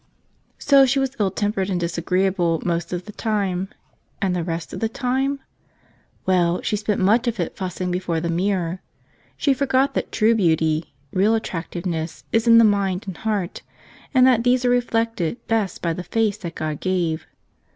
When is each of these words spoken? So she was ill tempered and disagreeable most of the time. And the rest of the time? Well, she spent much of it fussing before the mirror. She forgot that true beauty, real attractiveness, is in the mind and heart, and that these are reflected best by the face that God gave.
So 0.57 0.87
she 0.87 0.97
was 0.97 1.15
ill 1.19 1.29
tempered 1.29 1.69
and 1.69 1.79
disagreeable 1.79 2.59
most 2.65 2.91
of 2.91 3.05
the 3.05 3.11
time. 3.11 3.69
And 4.19 4.35
the 4.35 4.43
rest 4.43 4.73
of 4.73 4.79
the 4.79 4.89
time? 4.89 5.41
Well, 6.25 6.59
she 6.63 6.75
spent 6.75 6.99
much 6.99 7.27
of 7.27 7.39
it 7.39 7.55
fussing 7.55 7.91
before 7.91 8.19
the 8.19 8.27
mirror. 8.27 8.81
She 9.37 9.53
forgot 9.53 9.93
that 9.93 10.11
true 10.11 10.33
beauty, 10.33 10.95
real 11.13 11.35
attractiveness, 11.35 12.23
is 12.31 12.47
in 12.47 12.57
the 12.57 12.63
mind 12.63 13.03
and 13.05 13.17
heart, 13.17 13.61
and 14.11 14.25
that 14.25 14.43
these 14.43 14.65
are 14.65 14.71
reflected 14.71 15.37
best 15.45 15.83
by 15.83 15.93
the 15.93 16.01
face 16.03 16.37
that 16.37 16.55
God 16.55 16.79
gave. 16.79 17.27